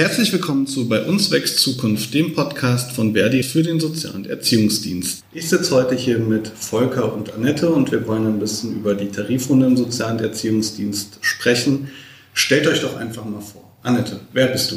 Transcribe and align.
Herzlich 0.00 0.32
willkommen 0.32 0.66
zu 0.66 0.88
Bei 0.88 1.02
uns 1.02 1.30
wächst 1.30 1.58
Zukunft, 1.58 2.14
dem 2.14 2.32
Podcast 2.32 2.92
von 2.92 3.12
Verdi 3.12 3.42
für 3.42 3.62
den 3.62 3.78
Sozial- 3.78 4.14
und 4.14 4.26
Erziehungsdienst. 4.26 5.22
Ich 5.34 5.46
sitze 5.46 5.74
heute 5.74 5.94
hier 5.94 6.18
mit 6.18 6.48
Volker 6.48 7.12
und 7.12 7.34
Annette 7.34 7.70
und 7.70 7.92
wir 7.92 8.06
wollen 8.06 8.26
ein 8.26 8.38
bisschen 8.38 8.76
über 8.76 8.94
die 8.94 9.08
Tarifrunde 9.10 9.66
im 9.66 9.76
Sozial- 9.76 10.12
und 10.12 10.22
Erziehungsdienst 10.22 11.18
sprechen. 11.20 11.90
Stellt 12.32 12.66
euch 12.66 12.80
doch 12.80 12.96
einfach 12.96 13.26
mal 13.26 13.42
vor. 13.42 13.62
Annette, 13.82 14.20
wer 14.32 14.46
bist 14.46 14.70
du? 14.70 14.76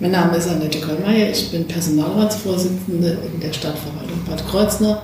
Mein 0.00 0.10
Name 0.10 0.36
ist 0.36 0.48
Annette 0.50 0.82
Kollmeier, 0.82 1.30
ich 1.30 1.50
bin 1.50 1.66
Personalratsvorsitzende 1.66 3.16
in 3.32 3.40
der 3.40 3.54
Stadtverwaltung 3.54 4.22
Bad 4.28 4.46
Kreuznach, 4.46 5.00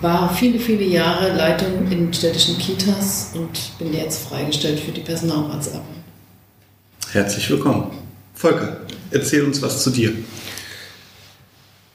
war 0.00 0.32
viele, 0.32 0.60
viele 0.60 0.84
Jahre 0.84 1.36
Leitung 1.36 1.90
in 1.90 2.14
städtischen 2.14 2.56
Kitas 2.58 3.32
und 3.34 3.76
bin 3.80 3.92
jetzt 3.92 4.28
freigestellt 4.28 4.78
für 4.78 4.92
die 4.92 5.00
Personalratsarbeit. 5.00 5.82
Herzlich 7.10 7.50
willkommen. 7.50 8.03
Volker, 8.34 8.76
erzähl 9.10 9.44
uns 9.44 9.62
was 9.62 9.82
zu 9.82 9.90
dir. 9.90 10.12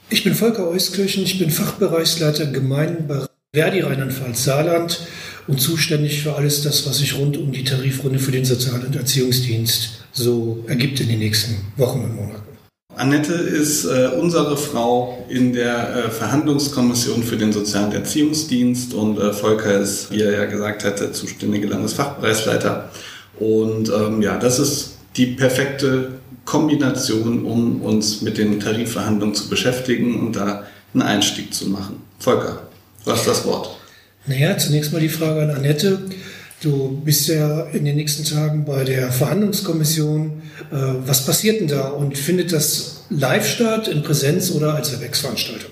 Ich 0.08 0.24
bin 0.24 0.34
Volker 0.34 0.68
Euskirchen, 0.68 1.22
ich 1.22 1.38
bin 1.38 1.50
Fachbereichsleiter 1.50 2.46
Gemeinden 2.46 3.06
bei 3.06 3.26
Verdi 3.54 3.80
Rheinland-Pfalz 3.80 4.44
Saarland 4.44 5.06
und 5.46 5.60
zuständig 5.60 6.22
für 6.22 6.34
alles 6.34 6.62
das, 6.62 6.86
was 6.86 6.98
sich 6.98 7.16
rund 7.16 7.36
um 7.36 7.52
die 7.52 7.64
Tarifrunde 7.64 8.18
für 8.18 8.32
den 8.32 8.44
Sozial- 8.44 8.84
und 8.84 8.96
Erziehungsdienst 8.96 10.04
so 10.12 10.64
ergibt 10.66 11.00
in 11.00 11.08
den 11.08 11.18
nächsten 11.18 11.56
Wochen 11.76 12.00
und 12.00 12.16
Monaten. 12.16 12.50
Annette 12.96 13.32
ist 13.32 13.84
äh, 13.84 14.10
unsere 14.20 14.56
Frau 14.56 15.24
in 15.28 15.52
der 15.52 15.94
äh, 15.94 16.10
Verhandlungskommission 16.10 17.22
für 17.22 17.36
den 17.36 17.52
Sozialen 17.52 17.92
Erziehungsdienst 17.92 18.94
und 18.94 19.18
äh, 19.18 19.32
Volker 19.32 19.80
ist, 19.80 20.10
wie 20.10 20.22
er 20.22 20.32
ja 20.32 20.44
gesagt 20.46 20.84
hat, 20.84 21.00
der 21.00 21.12
zuständige 21.12 21.68
Landesfachbereichsleiter. 21.68 22.90
Und 23.38 23.88
ähm, 23.88 24.20
ja, 24.22 24.38
das 24.38 24.58
ist 24.58 24.98
die 25.16 25.26
perfekte 25.26 26.10
Kombination, 26.50 27.46
um 27.46 27.80
uns 27.80 28.22
mit 28.22 28.36
den 28.36 28.58
Tarifverhandlungen 28.58 29.36
zu 29.36 29.48
beschäftigen 29.48 30.18
und 30.18 30.34
da 30.34 30.64
einen 30.92 31.02
Einstieg 31.02 31.54
zu 31.54 31.68
machen. 31.68 32.02
Volker, 32.18 32.62
du 33.04 33.12
hast 33.12 33.24
das 33.28 33.44
Wort. 33.44 33.70
Naja, 34.26 34.58
zunächst 34.58 34.92
mal 34.92 35.00
die 35.00 35.08
Frage 35.08 35.42
an 35.42 35.50
Annette. 35.50 36.00
Du 36.60 37.00
bist 37.04 37.28
ja 37.28 37.62
in 37.66 37.84
den 37.84 37.94
nächsten 37.94 38.24
Tagen 38.24 38.64
bei 38.64 38.82
der 38.82 39.12
Verhandlungskommission. 39.12 40.42
Äh, 40.72 40.76
was 41.06 41.24
passiert 41.24 41.60
denn 41.60 41.68
da 41.68 41.88
und 41.88 42.18
findet 42.18 42.52
das 42.52 43.04
live 43.10 43.48
statt, 43.48 43.86
in 43.86 44.02
Präsenz 44.02 44.50
oder 44.50 44.74
als 44.74 44.92
Webex-Veranstaltung? 44.92 45.70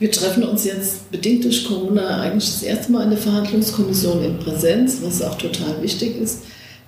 Wir 0.00 0.10
treffen 0.10 0.42
uns 0.42 0.64
jetzt 0.64 1.12
bedingt 1.12 1.44
durch 1.44 1.64
Corona 1.64 2.20
eigentlich 2.20 2.50
das 2.50 2.62
erste 2.64 2.90
Mal 2.90 3.04
in 3.04 3.10
der 3.10 3.20
Verhandlungskommission 3.20 4.24
in 4.24 4.38
Präsenz, 4.38 4.98
was 5.02 5.22
auch 5.22 5.38
total 5.38 5.80
wichtig 5.80 6.20
ist 6.20 6.40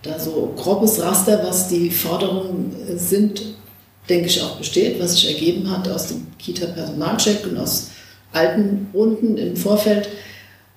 da 0.02 0.18
so 0.18 0.52
grobes 0.56 1.00
Raster, 1.00 1.42
was 1.44 1.68
die 1.68 1.90
Forderungen 1.90 2.74
sind, 2.96 3.42
denke 4.08 4.26
ich 4.26 4.42
auch 4.42 4.56
besteht, 4.56 5.00
was 5.00 5.14
sich 5.14 5.32
ergeben 5.32 5.70
hat 5.70 5.88
aus 5.88 6.08
dem 6.08 6.26
Kita-Personalcheck 6.38 7.46
und 7.46 7.56
aus 7.56 7.90
alten 8.32 8.88
Runden 8.92 9.36
im 9.36 9.56
Vorfeld. 9.56 10.08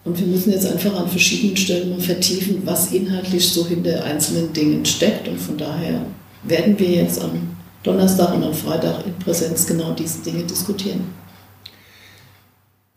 Und 0.04 0.20
wir 0.20 0.28
müssen 0.28 0.52
jetzt 0.52 0.68
einfach 0.68 0.96
an 0.96 1.10
verschiedenen 1.10 1.58
Stellen 1.58 1.90
mal 1.90 2.00
vertiefen, 2.00 2.62
was 2.66 2.92
inhaltlich 2.92 3.50
so 3.50 3.66
hinter 3.66 4.04
einzelnen 4.04 4.54
Dingen 4.54 4.86
steckt. 4.86 5.28
Und 5.28 5.40
von 5.40 5.58
daher 5.58 6.06
werden 6.44 6.78
wir 6.78 6.90
jetzt 6.90 7.20
am 7.20 7.56
Donnerstag 7.82 8.36
und 8.36 8.44
am 8.44 8.54
Freitag 8.54 9.06
in 9.08 9.16
Präsenz 9.16 9.66
genau 9.66 9.94
diese 9.94 10.20
Dinge 10.20 10.44
diskutieren. 10.44 11.02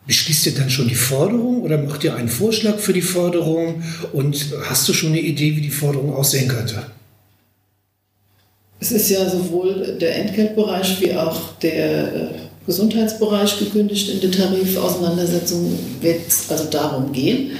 Beschließt 0.08 0.46
ihr 0.46 0.54
dann 0.54 0.70
schon 0.70 0.88
die 0.88 0.94
Forderung 0.94 1.60
oder 1.60 1.76
macht 1.76 2.02
ihr 2.02 2.16
einen 2.16 2.30
Vorschlag 2.30 2.78
für 2.78 2.94
die 2.94 3.02
Forderung 3.02 3.82
und 4.14 4.54
hast 4.64 4.88
du 4.88 4.94
schon 4.94 5.10
eine 5.10 5.20
Idee, 5.20 5.54
wie 5.54 5.60
die 5.60 5.70
Forderung 5.70 6.14
aussehen 6.14 6.48
könnte? 6.48 6.82
Es 8.80 8.90
ist 8.90 9.10
ja 9.10 9.28
sowohl 9.28 9.98
der 10.00 10.16
Entgeltbereich 10.16 10.98
wie 11.02 11.12
auch 11.12 11.58
der 11.58 12.14
äh, 12.14 12.28
Gesundheitsbereich 12.64 13.58
gekündigt. 13.58 14.08
In 14.08 14.22
der 14.22 14.30
Tarifauseinandersetzung 14.30 15.78
wird 16.00 16.26
es 16.26 16.50
also 16.50 16.64
darum 16.70 17.12
gehen. 17.12 17.50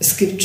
Es 0.00 0.16
gibt 0.16 0.42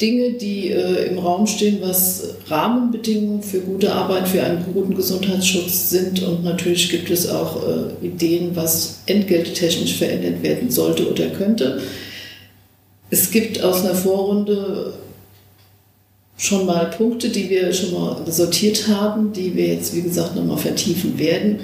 Dinge, 0.00 0.32
die 0.32 0.70
äh, 0.70 1.06
im 1.08 1.18
Raum 1.18 1.46
stehen, 1.46 1.78
was 1.80 2.34
Rahmenbedingungen 2.48 3.42
für 3.42 3.60
gute 3.60 3.92
Arbeit, 3.92 4.28
für 4.28 4.42
einen 4.42 4.64
guten 4.72 4.94
Gesundheitsschutz 4.94 5.90
sind. 5.90 6.22
Und 6.22 6.44
natürlich 6.44 6.90
gibt 6.90 7.10
es 7.10 7.28
auch 7.28 7.62
äh, 7.66 8.06
Ideen, 8.06 8.54
was 8.54 9.00
entgelttechnisch 9.06 9.96
verändert 9.96 10.42
werden 10.42 10.70
sollte 10.70 11.10
oder 11.10 11.28
könnte. 11.28 11.80
Es 13.08 13.30
gibt 13.30 13.62
aus 13.62 13.84
einer 13.84 13.94
Vorrunde 13.94 14.94
schon 16.36 16.66
mal 16.66 16.90
Punkte, 16.90 17.30
die 17.30 17.48
wir 17.48 17.72
schon 17.72 17.94
mal 17.94 18.30
sortiert 18.30 18.88
haben, 18.88 19.32
die 19.32 19.54
wir 19.56 19.68
jetzt, 19.68 19.94
wie 19.94 20.02
gesagt, 20.02 20.36
nochmal 20.36 20.58
vertiefen 20.58 21.18
werden. 21.18 21.60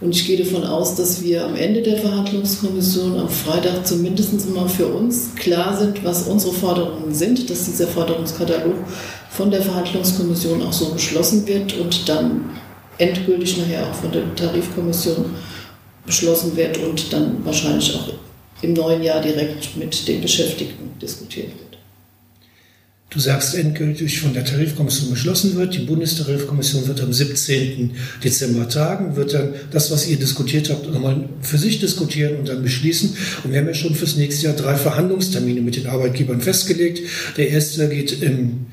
Und 0.00 0.14
ich 0.14 0.26
gehe 0.26 0.42
davon 0.42 0.64
aus, 0.64 0.94
dass 0.94 1.22
wir 1.22 1.44
am 1.44 1.56
Ende 1.56 1.80
der 1.80 1.96
Verhandlungskommission 1.96 3.18
am 3.18 3.30
Freitag 3.30 3.86
zumindest 3.86 4.48
mal 4.54 4.68
für 4.68 4.86
uns 4.88 5.34
klar 5.36 5.76
sind, 5.76 6.04
was 6.04 6.28
unsere 6.28 6.52
Forderungen 6.52 7.14
sind, 7.14 7.48
dass 7.48 7.64
dieser 7.64 7.86
Forderungskatalog 7.86 8.74
von 9.30 9.50
der 9.50 9.62
Verhandlungskommission 9.62 10.62
auch 10.62 10.72
so 10.72 10.90
beschlossen 10.92 11.46
wird 11.46 11.78
und 11.78 12.08
dann 12.08 12.44
endgültig 12.98 13.56
nachher 13.56 13.86
auch 13.88 13.94
von 13.94 14.12
der 14.12 14.34
Tarifkommission 14.34 15.34
beschlossen 16.04 16.56
wird 16.56 16.78
und 16.78 17.12
dann 17.12 17.44
wahrscheinlich 17.44 17.94
auch 17.94 18.12
im 18.62 18.74
neuen 18.74 19.02
Jahr 19.02 19.20
direkt 19.20 19.76
mit 19.76 20.06
den 20.08 20.20
Beschäftigten 20.20 20.90
diskutiert 21.00 21.48
wird. 21.48 21.65
Du 23.08 23.20
sagst 23.20 23.54
endgültig 23.54 24.20
von 24.20 24.34
der 24.34 24.44
Tarifkommission 24.44 25.10
beschlossen 25.10 25.54
wird. 25.54 25.74
Die 25.74 25.84
Bundestarifkommission 25.84 26.88
wird 26.88 27.00
am 27.00 27.12
17. 27.12 27.92
Dezember 28.24 28.68
tagen, 28.68 29.14
wird 29.14 29.32
dann 29.32 29.54
das, 29.70 29.92
was 29.92 30.08
ihr 30.08 30.16
diskutiert 30.16 30.70
habt, 30.70 30.92
nochmal 30.92 31.28
für 31.40 31.56
sich 31.56 31.78
diskutieren 31.78 32.36
und 32.36 32.48
dann 32.48 32.62
beschließen. 32.62 33.16
Und 33.44 33.52
wir 33.52 33.60
haben 33.60 33.68
ja 33.68 33.74
schon 33.74 33.94
fürs 33.94 34.16
nächste 34.16 34.46
Jahr 34.46 34.56
drei 34.56 34.74
Verhandlungstermine 34.74 35.60
mit 35.60 35.76
den 35.76 35.86
Arbeitgebern 35.86 36.40
festgelegt. 36.40 37.00
Der 37.36 37.48
erste 37.50 37.88
geht 37.88 38.22
im 38.22 38.66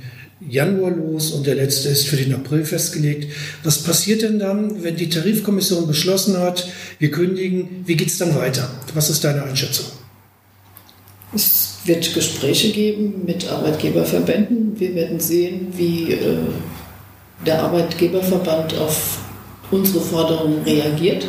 Januar 0.50 0.92
los 0.92 1.32
und 1.32 1.46
der 1.46 1.56
letzte 1.56 1.90
ist 1.90 2.08
für 2.08 2.18
den 2.18 2.34
April 2.34 2.66
festgelegt. 2.66 3.32
Was 3.64 3.84
passiert 3.84 4.24
denn 4.24 4.40
dann, 4.40 4.84
wenn 4.84 4.96
die 4.96 5.10
Tarifkommission 5.10 5.88
beschlossen 5.88 6.40
hat, 6.40 6.68
wir 6.98 7.12
kündigen, 7.12 7.84
wie 7.86 7.96
geht 7.96 8.10
es 8.10 8.18
dann 8.18 8.36
weiter? 8.36 8.70
Was 8.96 9.12
ist 9.12 9.24
deine 9.24 9.44
Einschätzung? 9.44 9.86
Es 11.36 11.63
wird 11.86 12.14
Gespräche 12.14 12.72
geben 12.72 13.24
mit 13.26 13.52
Arbeitgeberverbänden. 13.52 14.80
Wir 14.80 14.96
werden 14.96 15.20
sehen, 15.20 15.68
wie 15.76 16.14
äh, 16.14 16.38
der 17.46 17.64
Arbeitgeberverband 17.64 18.78
auf 18.78 19.20
unsere 19.72 20.02
Forderungen 20.02 20.64
reagiert. 20.64 21.26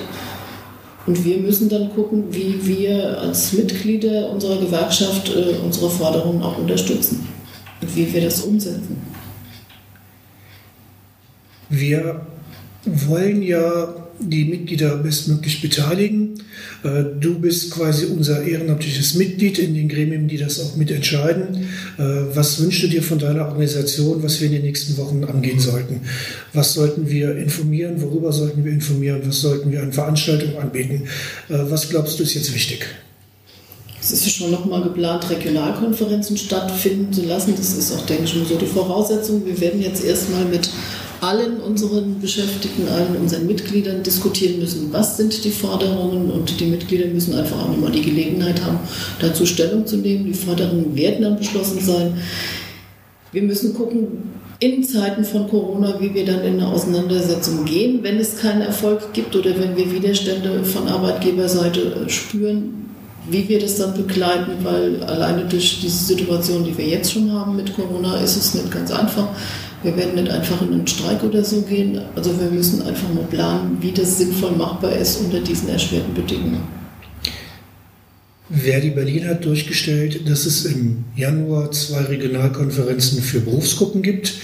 Und 1.06 1.24
wir 1.24 1.38
müssen 1.38 1.68
dann 1.68 1.92
gucken, 1.94 2.24
wie 2.30 2.66
wir 2.66 3.20
als 3.20 3.52
Mitglieder 3.52 4.30
unserer 4.30 4.58
Gewerkschaft 4.58 5.28
äh, 5.34 5.56
unsere 5.62 5.90
Forderungen 5.90 6.42
auch 6.42 6.56
unterstützen 6.58 7.26
und 7.80 7.96
wie 7.96 8.12
wir 8.12 8.22
das 8.22 8.40
umsetzen. 8.42 9.02
Wir 11.68 12.26
wollen 12.86 13.42
ja 13.42 13.94
die 14.18 14.44
Mitglieder 14.44 14.96
bestmöglich 14.96 15.60
beteiligen. 15.60 16.34
Äh, 16.82 17.04
du 17.18 17.38
bist 17.38 17.72
quasi 17.72 18.06
unser 18.06 18.42
ehrenamtliches 18.42 19.14
Mitglied 19.14 19.58
in 19.58 19.74
den 19.74 19.88
Gremien, 19.88 20.28
die 20.28 20.36
das 20.36 20.60
auch 20.60 20.76
mitentscheiden. 20.76 21.68
Äh, 21.98 22.02
was 22.34 22.62
wünschst 22.62 22.84
du 22.84 22.88
dir 22.88 23.02
von 23.02 23.18
deiner 23.18 23.46
Organisation, 23.46 24.22
was 24.22 24.40
wir 24.40 24.46
in 24.46 24.54
den 24.54 24.62
nächsten 24.62 24.96
Wochen 24.98 25.24
angehen 25.24 25.58
sollten? 25.58 26.00
Was 26.52 26.74
sollten 26.74 27.08
wir 27.08 27.36
informieren? 27.36 28.00
Worüber 28.02 28.32
sollten 28.32 28.64
wir 28.64 28.72
informieren? 28.72 29.22
Was 29.24 29.40
sollten 29.40 29.72
wir 29.72 29.82
an 29.82 29.92
Veranstaltungen 29.92 30.56
anbieten? 30.56 31.04
Äh, 31.48 31.58
was 31.68 31.88
glaubst 31.88 32.18
du 32.18 32.22
ist 32.22 32.34
jetzt 32.34 32.54
wichtig? 32.54 32.86
Es 34.00 34.12
ist 34.12 34.30
schon 34.30 34.50
nochmal 34.50 34.82
geplant, 34.82 35.30
Regionalkonferenzen 35.30 36.36
stattfinden 36.36 37.10
zu 37.10 37.22
lassen. 37.22 37.54
Das 37.56 37.72
ist 37.74 37.90
auch, 37.92 38.04
denke 38.04 38.24
ich, 38.24 38.30
so 38.30 38.56
die 38.56 38.66
Voraussetzung. 38.66 39.46
Wir 39.46 39.58
werden 39.60 39.80
jetzt 39.80 40.04
erstmal 40.04 40.44
mit 40.44 40.68
allen 41.24 41.60
unseren 41.60 42.20
Beschäftigten, 42.20 42.88
allen 42.88 43.16
unseren 43.16 43.46
Mitgliedern 43.46 44.02
diskutieren 44.02 44.58
müssen, 44.58 44.92
was 44.92 45.16
sind 45.16 45.44
die 45.44 45.50
Forderungen 45.50 46.30
und 46.30 46.60
die 46.60 46.66
Mitglieder 46.66 47.06
müssen 47.06 47.34
einfach 47.34 47.58
auch 47.62 47.68
nochmal 47.68 47.92
die 47.92 48.02
Gelegenheit 48.02 48.62
haben, 48.62 48.78
dazu 49.20 49.46
Stellung 49.46 49.86
zu 49.86 49.96
nehmen. 49.96 50.26
Die 50.26 50.34
Forderungen 50.34 50.94
werden 50.94 51.22
dann 51.22 51.38
beschlossen 51.38 51.80
sein. 51.80 52.18
Wir 53.32 53.42
müssen 53.42 53.74
gucken, 53.74 54.34
in 54.60 54.84
Zeiten 54.84 55.24
von 55.24 55.48
Corona, 55.48 56.00
wie 56.00 56.14
wir 56.14 56.24
dann 56.24 56.42
in 56.42 56.54
eine 56.54 56.68
Auseinandersetzung 56.68 57.64
gehen, 57.64 58.00
wenn 58.02 58.18
es 58.18 58.38
keinen 58.38 58.62
Erfolg 58.62 59.12
gibt 59.12 59.34
oder 59.34 59.50
wenn 59.58 59.76
wir 59.76 59.90
Widerstände 59.92 60.62
von 60.62 60.86
Arbeitgeberseite 60.88 62.08
spüren, 62.08 62.90
wie 63.28 63.48
wir 63.48 63.58
das 63.58 63.76
dann 63.78 63.94
begleiten, 63.94 64.52
weil 64.62 65.02
alleine 65.02 65.44
durch 65.46 65.80
diese 65.80 66.04
Situation, 66.04 66.64
die 66.64 66.76
wir 66.76 66.86
jetzt 66.86 67.12
schon 67.12 67.32
haben 67.32 67.56
mit 67.56 67.74
Corona, 67.74 68.16
ist 68.18 68.36
es 68.36 68.54
nicht 68.54 68.70
ganz 68.70 68.90
einfach. 68.90 69.28
Wir 69.84 69.94
werden 69.98 70.14
nicht 70.14 70.30
einfach 70.30 70.62
in 70.62 70.72
einen 70.72 70.86
Streik 70.86 71.22
oder 71.22 71.44
so 71.44 71.60
gehen. 71.60 72.00
Also 72.16 72.40
wir 72.40 72.50
müssen 72.50 72.80
einfach 72.82 73.12
mal 73.12 73.24
planen, 73.24 73.76
wie 73.80 73.92
das 73.92 74.16
sinnvoll 74.16 74.52
machbar 74.52 74.96
ist 74.96 75.20
unter 75.20 75.40
diesen 75.40 75.68
erschwerten 75.68 76.14
Bedingungen. 76.14 76.62
Verdi 78.50 78.90
Berlin 78.90 79.28
hat 79.28 79.44
durchgestellt, 79.44 80.28
dass 80.28 80.46
es 80.46 80.64
im 80.64 81.04
Januar 81.16 81.70
zwei 81.72 82.00
Regionalkonferenzen 82.00 83.22
für 83.22 83.40
Berufsgruppen 83.40 84.00
gibt. 84.00 84.34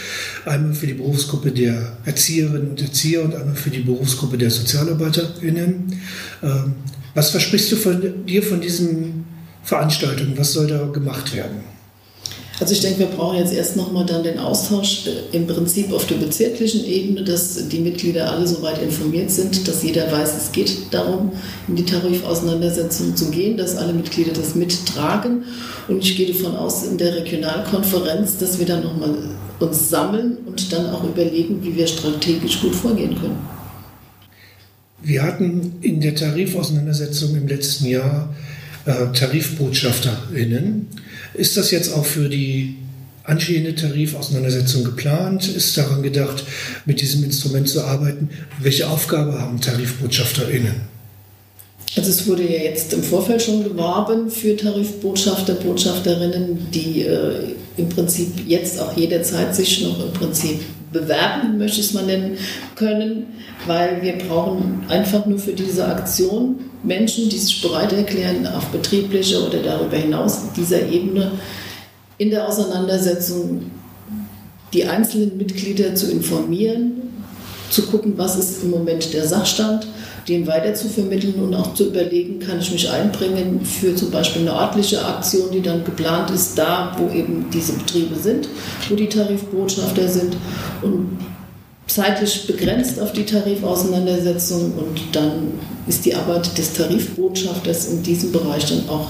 Einmal 0.44 0.75
für 0.75 0.87
die 0.87 0.94
Berufsgruppe 0.94 1.52
der 1.52 1.96
Erzieherinnen 2.04 2.70
und 2.70 2.82
Erzieher 2.82 3.22
und 3.25 3.34
einmal 3.34 3.54
für 3.54 3.70
die 3.70 3.81
Berufsgruppe 3.81 4.36
der 4.36 4.50
SozialarbeiterInnen. 4.50 6.00
Ähm, 6.43 6.75
was 7.14 7.31
versprichst 7.31 7.72
du 7.72 7.76
von 7.76 8.26
dir 8.26 8.43
von 8.43 8.60
diesen 8.60 9.25
Veranstaltungen? 9.62 10.36
Was 10.36 10.52
soll 10.52 10.66
da 10.66 10.84
gemacht 10.86 11.34
werden? 11.34 11.80
Also 12.60 12.74
ich 12.74 12.80
denke, 12.80 12.98
wir 12.98 13.06
brauchen 13.06 13.38
jetzt 13.38 13.54
erst 13.54 13.76
nochmal 13.76 14.04
dann 14.04 14.22
den 14.22 14.38
Austausch 14.38 15.06
äh, 15.06 15.34
im 15.34 15.46
Prinzip 15.46 15.92
auf 15.92 16.06
der 16.06 16.16
bezirklichen 16.16 16.84
Ebene, 16.84 17.24
dass 17.24 17.68
die 17.68 17.80
Mitglieder 17.80 18.30
alle 18.30 18.46
soweit 18.46 18.82
informiert 18.82 19.30
sind, 19.30 19.66
dass 19.66 19.82
jeder 19.82 20.12
weiß, 20.12 20.36
es 20.36 20.52
geht 20.52 20.76
darum, 20.90 21.32
in 21.68 21.76
die 21.76 21.86
Tarifauseinandersetzung 21.86 23.16
zu 23.16 23.30
gehen, 23.30 23.56
dass 23.56 23.76
alle 23.76 23.94
Mitglieder 23.94 24.32
das 24.34 24.54
mittragen. 24.54 25.44
Und 25.88 26.04
ich 26.04 26.16
gehe 26.18 26.30
davon 26.30 26.54
aus, 26.54 26.86
in 26.86 26.98
der 26.98 27.16
Regionalkonferenz, 27.16 28.36
dass 28.36 28.58
wir 28.58 28.66
dann 28.66 28.84
nochmal 28.84 29.14
uns 29.58 29.88
sammeln 29.88 30.36
und 30.46 30.70
dann 30.70 30.90
auch 30.90 31.04
überlegen, 31.04 31.62
wie 31.62 31.74
wir 31.74 31.86
strategisch 31.86 32.60
gut 32.60 32.74
vorgehen 32.74 33.18
können. 33.18 33.38
Wir 35.02 35.22
hatten 35.22 35.76
in 35.80 36.00
der 36.02 36.14
Tarifauseinandersetzung 36.14 37.34
im 37.34 37.48
letzten 37.48 37.86
Jahr 37.86 38.34
äh, 38.87 39.12
TarifbotschafterInnen. 39.12 40.88
Ist 41.35 41.56
das 41.56 41.71
jetzt 41.71 41.93
auch 41.93 42.05
für 42.05 42.29
die 42.29 42.77
anstehende 43.25 43.75
Tarifauseinandersetzung 43.75 44.85
geplant? 44.85 45.49
Ist 45.49 45.77
daran 45.77 46.03
gedacht, 46.03 46.44
mit 46.87 47.00
diesem 47.00 47.25
Instrument 47.25 47.69
zu 47.69 47.82
arbeiten? 47.82 48.31
Welche 48.61 48.88
Aufgabe 48.88 49.41
haben 49.41 49.61
TarifbotschafterInnen? 49.61 50.91
Also 51.97 52.11
es 52.11 52.27
wurde 52.29 52.44
ja 52.44 52.62
jetzt 52.62 52.93
im 52.93 53.03
Vorfeld 53.03 53.43
schon 53.43 53.65
geworben 53.65 54.31
für 54.31 54.56
Tarifbotschafter, 54.56 55.55
Botschafterinnen, 55.55 56.71
die 56.73 57.03
äh, 57.03 57.55
im 57.77 57.88
Prinzip 57.88 58.29
jetzt 58.47 58.79
auch 58.81 58.97
jederzeit 58.97 59.55
sich 59.55 59.82
noch 59.82 60.05
im 60.05 60.12
Prinzip 60.12 60.61
bewerben, 60.92 61.58
möchte 61.58 61.81
ich 61.81 61.87
es 61.87 61.94
mal 61.94 62.04
nennen 62.04 62.37
können, 62.75 63.26
weil 63.66 64.02
wir 64.02 64.19
brauchen 64.19 64.84
einfach 64.88 65.26
nur 65.26 65.38
für 65.38 65.52
diese 65.52 65.87
Aktion 65.87 66.56
Menschen, 66.82 67.28
die 67.28 67.38
sich 67.38 67.60
bereit 67.60 67.92
erklären, 67.92 68.46
auf 68.46 68.66
betrieblicher 68.66 69.46
oder 69.46 69.58
darüber 69.62 69.96
hinaus 69.96 70.52
dieser 70.56 70.87
Ebene 70.88 71.32
in 72.19 72.31
der 72.31 72.48
Auseinandersetzung 72.48 73.70
die 74.72 74.84
einzelnen 74.84 75.37
Mitglieder 75.37 75.94
zu 75.94 76.10
informieren, 76.10 76.93
zu 77.70 77.82
gucken, 77.82 78.14
was 78.16 78.36
ist 78.36 78.62
im 78.62 78.70
Moment 78.70 79.12
der 79.12 79.26
Sachstand, 79.26 79.86
den 80.31 80.47
weiter 80.47 80.75
zu 80.75 80.88
vermitteln 80.88 81.35
und 81.35 81.55
auch 81.55 81.75
zu 81.75 81.88
überlegen, 81.88 82.38
kann 82.38 82.61
ich 82.61 82.71
mich 82.71 82.88
einbringen 82.88 83.61
für 83.65 83.94
zum 83.94 84.11
Beispiel 84.11 84.43
eine 84.43 84.53
örtliche 84.53 85.05
Aktion, 85.05 85.50
die 85.53 85.61
dann 85.61 85.85
geplant 85.85 86.31
ist, 86.31 86.56
da 86.56 86.97
wo 86.99 87.12
eben 87.12 87.47
diese 87.53 87.73
Betriebe 87.73 88.15
sind, 88.17 88.49
wo 88.88 88.94
die 88.94 89.09
Tarifbotschafter 89.09 90.09
sind 90.09 90.37
und 90.82 91.19
zeitlich 91.87 92.47
begrenzt 92.47 93.00
auf 93.00 93.12
die 93.12 93.25
Tarifauseinandersetzung 93.25 94.73
und 94.75 95.00
dann 95.12 95.53
ist 95.88 96.05
die 96.06 96.15
Arbeit 96.15 96.56
des 96.56 96.73
Tarifbotschafters 96.75 97.88
in 97.88 98.03
diesem 98.03 98.31
Bereich 98.31 98.65
dann 98.67 98.88
auch 98.88 99.09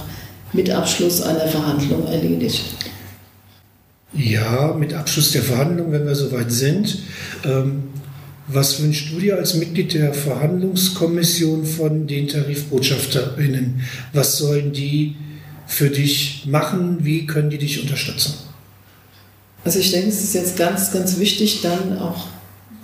mit 0.53 0.71
Abschluss 0.71 1.21
einer 1.21 1.47
Verhandlung 1.47 2.07
erledigt. 2.07 2.65
Ja, 4.13 4.75
mit 4.75 4.93
Abschluss 4.95 5.31
der 5.33 5.43
Verhandlung, 5.43 5.93
wenn 5.93 6.07
wir 6.07 6.17
soweit 6.17 6.51
sind. 6.51 6.99
Ähm, 7.45 7.90
was 8.53 8.83
wünschst 8.83 9.13
du 9.13 9.21
dir 9.21 9.37
als 9.37 9.55
Mitglied 9.55 9.95
der 9.95 10.13
Verhandlungskommission 10.13 11.65
von 11.65 12.07
den 12.07 12.29
Tarifbotschafterinnen? 12.29 13.83
Was 14.13 14.39
sollen 14.39 14.73
die 14.73 15.17
für 15.67 15.91
dich 15.91 16.45
machen? 16.47 16.99
Wie 17.03 17.27
können 17.27 17.51
die 17.51 17.59
dich 17.59 17.81
unterstützen? 17.81 18.35
Also 19.65 19.79
ich 19.79 19.91
denke, 19.91 20.09
es 20.09 20.23
ist 20.23 20.35
jetzt 20.35 20.57
ganz, 20.57 20.93
ganz 20.93 21.19
wichtig, 21.19 21.61
dann 21.63 21.99
auch 21.99 22.27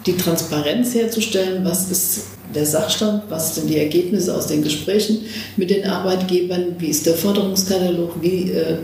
die 0.04 0.16
Transparenz 0.16 0.94
herzustellen, 0.94 1.64
was 1.64 1.90
ist 1.90 2.26
der 2.54 2.66
Sachstand, 2.66 3.24
was 3.28 3.56
sind 3.56 3.68
die 3.68 3.78
Ergebnisse 3.78 4.34
aus 4.34 4.46
den 4.46 4.62
Gesprächen 4.62 5.20
mit 5.56 5.70
den 5.70 5.84
Arbeitgebern, 5.84 6.76
wie 6.78 6.88
ist 6.88 7.06
der 7.06 7.14
Forderungskatalog, 7.14 8.22
wie 8.22 8.52
äh, 8.52 8.76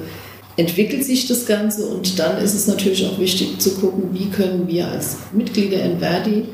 entwickelt 0.56 1.04
sich 1.04 1.28
das 1.28 1.46
Ganze 1.46 1.86
und 1.86 2.18
dann 2.18 2.38
ist 2.42 2.54
es 2.54 2.66
natürlich 2.66 3.06
auch 3.06 3.18
wichtig 3.18 3.58
zu 3.60 3.74
gucken, 3.76 4.10
wie 4.12 4.28
können 4.30 4.66
wir 4.66 4.88
als 4.88 5.16
Mitglieder 5.32 5.82
in 5.84 6.00
Verdi, 6.00 6.44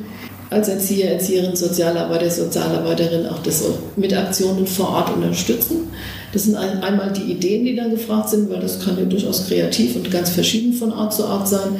als 0.50 0.68
Erzieher, 0.68 1.12
Erzieherin, 1.12 1.54
Sozialarbeiter, 1.54 2.30
Sozialarbeiterin 2.30 3.26
auch 3.26 3.42
das 3.42 3.62
mit 3.96 4.16
Aktionen 4.16 4.66
vor 4.66 4.88
Ort 4.90 5.14
unterstützen. 5.14 5.90
Das 6.32 6.44
sind 6.44 6.56
ein, 6.56 6.82
einmal 6.82 7.12
die 7.12 7.32
Ideen, 7.32 7.64
die 7.64 7.76
dann 7.76 7.90
gefragt 7.90 8.30
sind, 8.30 8.50
weil 8.50 8.60
das 8.60 8.80
kann 8.84 8.98
ja 8.98 9.04
durchaus 9.04 9.46
kreativ 9.46 9.96
und 9.96 10.10
ganz 10.10 10.30
verschieden 10.30 10.72
von 10.72 10.92
Ort 10.92 11.14
zu 11.14 11.24
Ort 11.24 11.48
sein 11.48 11.76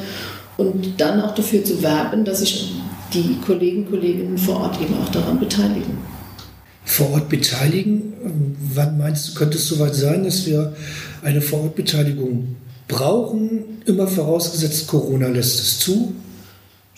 und 0.56 1.00
dann 1.00 1.20
auch 1.20 1.34
dafür 1.34 1.64
zu 1.64 1.82
werben, 1.82 2.24
dass 2.24 2.40
sich 2.40 2.74
die 3.14 3.36
Kollegen 3.44 3.88
Kolleginnen 3.88 4.36
vor 4.36 4.60
Ort 4.60 4.80
eben 4.80 4.94
auch 5.02 5.08
daran 5.10 5.38
beteiligen. 5.38 5.98
Vor 6.84 7.10
Ort 7.12 7.28
beteiligen? 7.28 8.12
Wann 8.74 8.98
meinst 8.98 9.28
du, 9.28 9.34
könnte 9.34 9.58
es 9.58 9.68
soweit 9.68 9.94
sein, 9.94 10.24
dass 10.24 10.46
wir 10.46 10.74
eine 11.22 11.40
Vorortbeteiligung 11.40 12.56
brauchen? 12.86 13.82
Immer 13.86 14.06
vorausgesetzt, 14.06 14.86
Corona 14.86 15.28
lässt 15.28 15.60
es 15.60 15.78
zu. 15.78 16.12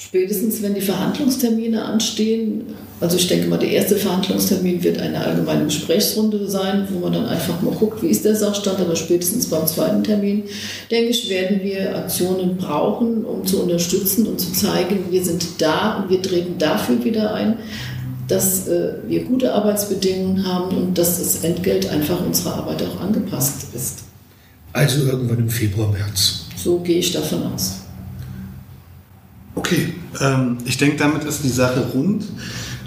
Spätestens, 0.02 0.62
wenn 0.62 0.72
die 0.72 0.80
Verhandlungstermine 0.80 1.84
anstehen, 1.84 2.74
also 3.00 3.18
ich 3.18 3.28
denke 3.28 3.48
mal, 3.48 3.58
der 3.58 3.70
erste 3.70 3.96
Verhandlungstermin 3.96 4.82
wird 4.82 4.98
eine 4.98 5.20
allgemeine 5.20 5.66
Gesprächsrunde 5.66 6.48
sein, 6.48 6.88
wo 6.90 7.00
man 7.00 7.12
dann 7.12 7.26
einfach 7.26 7.60
mal 7.60 7.74
guckt, 7.74 8.02
wie 8.02 8.08
ist 8.08 8.24
der 8.24 8.34
Sachstand, 8.34 8.80
aber 8.80 8.96
spätestens 8.96 9.50
beim 9.50 9.66
zweiten 9.66 10.02
Termin, 10.02 10.44
denke 10.90 11.10
ich, 11.10 11.28
werden 11.28 11.60
wir 11.62 11.94
Aktionen 11.94 12.56
brauchen, 12.56 13.26
um 13.26 13.46
zu 13.46 13.62
unterstützen 13.62 14.26
und 14.26 14.40
zu 14.40 14.54
zeigen, 14.54 15.04
wir 15.10 15.22
sind 15.22 15.44
da 15.58 15.98
und 15.98 16.08
wir 16.08 16.22
treten 16.22 16.56
dafür 16.56 17.04
wieder 17.04 17.34
ein, 17.34 17.58
dass 18.26 18.68
äh, 18.68 18.94
wir 19.06 19.24
gute 19.24 19.52
Arbeitsbedingungen 19.52 20.46
haben 20.46 20.78
und 20.78 20.96
dass 20.96 21.18
das 21.18 21.44
Entgelt 21.44 21.90
einfach 21.90 22.24
unserer 22.24 22.54
Arbeit 22.54 22.82
auch 22.84 23.02
angepasst 23.02 23.66
ist. 23.74 24.04
Also 24.72 25.04
irgendwann 25.04 25.40
im 25.40 25.50
Februar, 25.50 25.92
März. 25.92 26.46
So 26.56 26.78
gehe 26.78 27.00
ich 27.00 27.12
davon 27.12 27.42
aus. 27.52 27.79
Okay, 29.54 29.94
ähm, 30.20 30.58
ich 30.64 30.78
denke, 30.78 30.96
damit 30.96 31.24
ist 31.24 31.42
die 31.42 31.48
Sache 31.48 31.80
rund. 31.92 32.24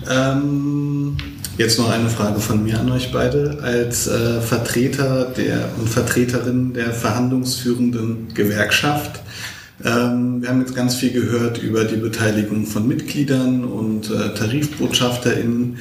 Ähm, 0.10 1.18
jetzt 1.57 1.77
noch 1.77 1.89
eine 1.89 2.10
Frage 2.10 2.39
von 2.39 2.63
mir 2.63 2.80
an 2.80 2.92
euch 2.92 3.12
beide. 3.12 3.60
Als 3.62 4.07
äh, 4.07 4.42
Vertreter 4.42 5.25
der 5.25 5.69
und 5.77 5.89
Vertreterin 5.89 6.74
der 6.74 6.92
verhandlungsführenden 6.92 8.34
Gewerkschaft. 8.34 9.22
Ähm, 9.84 10.41
wir 10.41 10.50
haben 10.50 10.62
jetzt 10.62 10.75
ganz 10.75 10.96
viel 10.96 11.12
gehört 11.12 11.62
über 11.62 11.84
die 11.84 11.98
Beteiligung 11.98 12.65
von 12.65 12.88
Mitgliedern 12.88 13.65
und 13.65 14.10
äh, 14.10 14.34
TarifbotschafterInnen. 14.34 15.77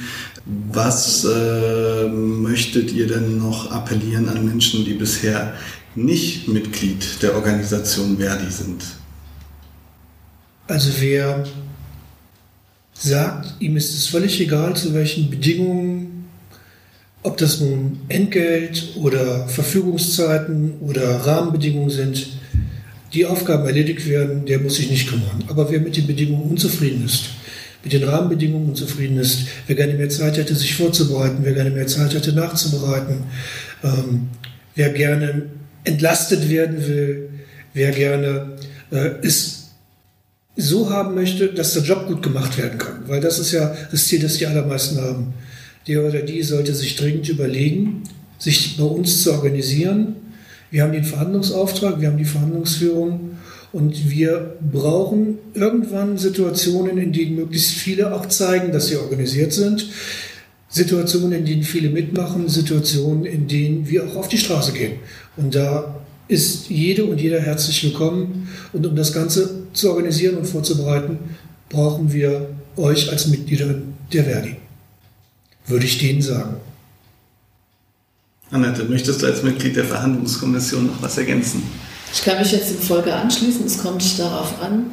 Was 0.71 1.23
äh, 1.23 2.09
möchtet 2.09 2.91
ihr 2.91 3.07
denn 3.07 3.37
noch 3.37 3.71
appellieren 3.71 4.27
an 4.27 4.45
Menschen, 4.45 4.83
die 4.83 4.93
bisher 4.93 5.53
nicht 5.95 6.49
Mitglied 6.49 7.21
der 7.21 7.35
Organisation 7.35 8.17
Verdi 8.17 8.51
sind? 8.51 8.83
Also 10.67 10.91
wer 10.99 11.43
sagt, 12.93 13.55
ihm 13.59 13.75
ist 13.75 13.93
es 13.93 14.07
völlig 14.07 14.39
egal, 14.39 14.75
zu 14.75 14.93
welchen 14.93 15.29
Bedingungen, 15.29 16.29
ob 17.21 17.37
das 17.37 17.59
nun 17.59 17.99
Entgelt 18.07 18.95
oder 18.95 19.47
Verfügungszeiten 19.47 20.79
oder 20.79 21.25
Rahmenbedingungen 21.25 21.89
sind, 21.89 22.27
die 23.13 23.25
Aufgaben 23.25 23.65
erledigt 23.65 24.07
werden, 24.07 24.45
der 24.45 24.59
muss 24.59 24.75
sich 24.75 24.89
nicht 24.89 25.07
kümmern. 25.07 25.43
Aber 25.47 25.69
wer 25.71 25.79
mit 25.79 25.97
den 25.97 26.07
Bedingungen 26.07 26.49
unzufrieden 26.51 27.05
ist, 27.05 27.25
mit 27.83 27.93
den 27.93 28.03
Rahmenbedingungen 28.03 28.69
unzufrieden 28.69 29.17
ist, 29.17 29.47
wer 29.67 29.75
gerne 29.75 29.93
mehr 29.93 30.09
Zeit 30.09 30.37
hätte, 30.37 30.55
sich 30.55 30.75
vorzubereiten, 30.75 31.39
wer 31.41 31.53
gerne 31.53 31.69
mehr 31.69 31.87
Zeit 31.87 32.13
hätte, 32.13 32.33
nachzubereiten, 32.33 33.23
ähm, 33.83 34.29
wer 34.75 34.89
gerne 34.89 35.43
entlastet 35.83 36.49
werden 36.49 36.87
will, 36.87 37.29
wer 37.73 37.91
gerne 37.91 38.57
äh, 38.91 39.11
es 39.21 39.62
so 40.55 40.89
haben 40.89 41.15
möchte, 41.15 41.47
dass 41.47 41.73
der 41.73 41.83
Job 41.83 42.07
gut 42.07 42.21
gemacht 42.21 42.57
werden 42.57 42.77
kann. 42.77 43.03
Weil 43.07 43.21
das 43.21 43.39
ist 43.39 43.51
ja 43.51 43.75
das 43.91 44.07
Ziel, 44.07 44.19
das 44.19 44.37
die 44.37 44.45
allermeisten 44.45 45.01
haben. 45.01 45.33
Der 45.87 46.03
oder 46.05 46.21
die 46.21 46.43
sollte 46.43 46.73
sich 46.73 46.95
dringend 46.95 47.27
überlegen, 47.27 48.03
sich 48.37 48.77
bei 48.77 48.83
uns 48.83 49.23
zu 49.23 49.33
organisieren. 49.33 50.15
Wir 50.71 50.83
haben 50.83 50.93
den 50.93 51.03
Verhandlungsauftrag, 51.03 51.99
wir 51.99 52.07
haben 52.07 52.17
die 52.17 52.25
Verhandlungsführung 52.25 53.37
und 53.71 54.09
wir 54.09 54.55
brauchen 54.71 55.39
irgendwann 55.55 56.17
Situationen, 56.17 56.97
in 56.97 57.11
denen 57.11 57.35
möglichst 57.35 57.71
viele 57.71 58.13
auch 58.13 58.27
zeigen, 58.27 58.71
dass 58.71 58.87
sie 58.87 58.97
organisiert 58.97 59.51
sind. 59.51 59.89
Situationen, 60.69 61.33
in 61.33 61.45
denen 61.45 61.63
viele 61.63 61.89
mitmachen, 61.89 62.49
Situationen, 62.49 63.25
in 63.25 63.47
denen 63.47 63.89
wir 63.89 64.05
auch 64.05 64.15
auf 64.15 64.27
die 64.27 64.37
Straße 64.37 64.73
gehen. 64.73 64.93
Und 65.37 65.53
da 65.55 66.02
ist 66.33 66.69
jede 66.69 67.05
und 67.05 67.21
jeder 67.21 67.39
herzlich 67.39 67.83
willkommen. 67.83 68.49
Und 68.73 68.85
um 68.85 68.95
das 68.95 69.13
Ganze 69.13 69.67
zu 69.71 69.91
organisieren 69.91 70.35
und 70.35 70.45
vorzubereiten, 70.45 71.19
brauchen 71.69 72.11
wir 72.11 72.49
euch 72.75 73.11
als 73.11 73.27
Mitglieder 73.27 73.75
der 74.11 74.23
Verdi. 74.23 74.55
Würde 75.67 75.85
ich 75.85 75.99
denen 75.99 76.21
sagen. 76.21 76.55
Annette, 78.49 78.83
möchtest 78.85 79.21
du 79.21 79.27
als 79.27 79.43
Mitglied 79.43 79.75
der 79.75 79.85
Verhandlungskommission 79.85 80.87
noch 80.87 81.01
was 81.01 81.17
ergänzen? 81.17 81.63
Ich 82.11 82.23
kann 82.23 82.39
mich 82.39 82.51
jetzt 82.51 82.71
in 82.71 82.79
Folge 82.79 83.13
anschließen. 83.13 83.65
Es 83.65 83.77
kommt 83.77 84.19
darauf 84.19 84.61
an, 84.61 84.87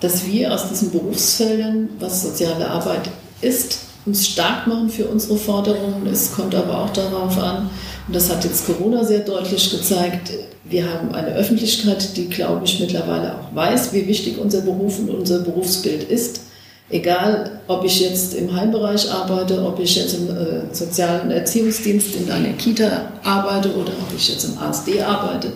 dass 0.00 0.26
wir 0.26 0.52
aus 0.52 0.68
diesen 0.68 0.90
Berufsfeldern, 0.90 1.88
was 1.98 2.22
soziale 2.22 2.68
Arbeit 2.68 3.10
ist, 3.40 3.78
uns 4.06 4.26
stark 4.26 4.66
machen 4.66 4.90
für 4.90 5.06
unsere 5.06 5.36
Forderungen. 5.36 6.06
Es 6.06 6.32
kommt 6.32 6.54
aber 6.54 6.78
auch 6.78 6.90
darauf 6.90 7.38
an, 7.38 7.70
und 8.10 8.16
das 8.16 8.28
hat 8.28 8.42
jetzt 8.42 8.66
Corona 8.66 9.04
sehr 9.04 9.20
deutlich 9.20 9.70
gezeigt, 9.70 10.32
wir 10.64 10.92
haben 10.92 11.14
eine 11.14 11.32
Öffentlichkeit, 11.36 12.16
die, 12.16 12.28
glaube 12.28 12.62
ich, 12.64 12.80
mittlerweile 12.80 13.36
auch 13.36 13.54
weiß, 13.54 13.92
wie 13.92 14.04
wichtig 14.08 14.36
unser 14.36 14.62
Beruf 14.62 14.98
und 14.98 15.10
unser 15.10 15.38
Berufsbild 15.38 16.02
ist. 16.10 16.40
Egal, 16.88 17.60
ob 17.68 17.84
ich 17.84 18.00
jetzt 18.00 18.34
im 18.34 18.52
Heimbereich 18.52 19.08
arbeite, 19.12 19.64
ob 19.64 19.78
ich 19.78 19.94
jetzt 19.94 20.14
im 20.14 20.28
äh, 20.28 20.74
sozialen 20.74 21.30
Erziehungsdienst 21.30 22.16
in 22.16 22.28
einer 22.32 22.52
Kita 22.54 23.12
arbeite 23.22 23.72
oder 23.76 23.92
ob 23.92 24.16
ich 24.16 24.28
jetzt 24.28 24.42
im 24.42 24.58
ASD 24.58 25.00
arbeite. 25.02 25.52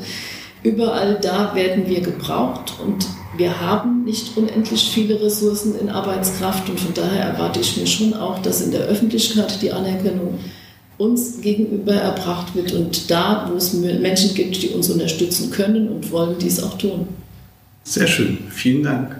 Überall 0.63 1.19
da 1.21 1.57
werden 1.57 1.89
wir 1.89 2.03
gebraucht 2.03 2.75
und 2.81 3.05
wir 3.37 3.61
haben 3.61 4.05
nicht 4.05 4.37
unendlich 4.37 4.93
viele 4.95 5.21
Ressourcen 5.21 5.77
in 5.81 5.89
Arbeitskraft 5.89 6.71
und 6.71 6.79
von 6.79 6.95
daher 6.95 7.25
erwarte 7.25 7.59
ich 7.59 7.77
mir 7.77 7.89
schon 7.89 8.15
auch, 8.15 8.39
dass 8.43 8.61
in 8.61 8.71
der 8.71 8.83
Öffentlichkeit 8.83 9.61
die 9.61 9.73
Anerkennung 9.73 10.39
uns 10.99 11.41
gegenüber 11.41 11.95
erbracht 11.95 12.55
wird 12.55 12.73
und 12.73 13.11
da, 13.11 13.49
wo 13.51 13.57
es 13.57 13.73
Menschen 13.73 14.35
gibt, 14.35 14.63
die 14.63 14.69
uns 14.69 14.91
unterstützen 14.91 15.51
können 15.51 15.89
und 15.89 16.11
wollen 16.11 16.39
dies 16.39 16.63
auch 16.63 16.79
tun. 16.79 17.09
Sehr 17.83 18.07
schön, 18.07 18.39
vielen 18.51 18.85
Dank. 18.85 19.17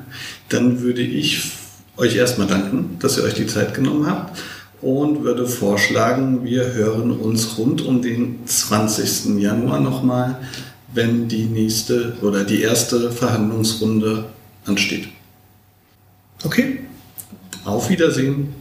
Dann 0.49 0.81
würde 0.81 1.03
ich 1.03 1.51
euch 1.97 2.17
erstmal 2.17 2.47
danken, 2.47 2.97
dass 3.01 3.19
ihr 3.19 3.25
euch 3.25 3.35
die 3.35 3.47
Zeit 3.47 3.75
genommen 3.75 4.07
habt 4.07 4.39
und 4.81 5.25
würde 5.25 5.47
vorschlagen, 5.47 6.45
wir 6.45 6.73
hören 6.73 7.11
uns 7.11 7.59
rund 7.59 7.83
um 7.83 8.03
den 8.03 8.47
20. 8.47 9.41
Januar 9.41 9.81
nochmal, 9.81 10.39
wenn 10.93 11.29
die 11.29 11.45
nächste 11.45 12.17
oder 12.23 12.45
die 12.45 12.63
erste 12.63 13.11
Verhandlungsrunde 13.11 14.27
ansteht. 14.65 15.09
Okay. 16.45 16.81
Auf 17.65 17.89
Wiedersehen. 17.89 18.55